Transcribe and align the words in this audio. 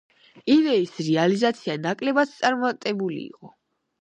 იდეის 0.53 0.93
რეალიზაცია 1.09 1.75
ნაკლებად 1.83 2.35
წარმატებული 2.41 3.21
იყო. 3.31 3.53